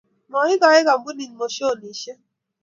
[0.31, 2.19] maikoi kampunii moshonishek